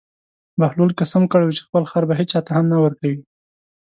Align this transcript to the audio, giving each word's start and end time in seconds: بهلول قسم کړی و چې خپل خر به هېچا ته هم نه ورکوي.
بهلول 0.59 0.91
قسم 0.99 1.23
کړی 1.31 1.43
و 1.45 1.55
چې 1.57 1.65
خپل 1.67 1.83
خر 1.91 2.03
به 2.09 2.13
هېچا 2.19 2.39
ته 2.45 2.51
هم 2.57 2.65
نه 2.73 2.77
ورکوي. 2.83 3.21